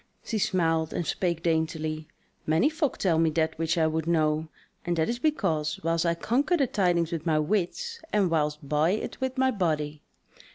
She 0.23 0.39
smiled 0.39 0.93
and 0.93 1.05
spake 1.05 1.43
daintily: 1.43 2.07
"Many 2.47 2.71
folk 2.71 2.97
tell 2.97 3.19
me 3.19 3.29
that 3.37 3.55
which 3.59 3.77
I 3.77 3.85
would 3.85 4.07
know; 4.07 4.47
and 4.83 4.97
that 4.97 5.09
is 5.09 5.19
because 5.19 5.75
whiles 5.83 6.05
I 6.05 6.15
conquer 6.15 6.57
the 6.57 6.65
tidings 6.65 7.11
with 7.11 7.27
my 7.27 7.37
wits, 7.37 7.99
and 8.11 8.31
whiles 8.31 8.55
buy 8.57 8.93
it 8.93 9.21
with 9.21 9.37
my 9.37 9.51
body. 9.51 10.01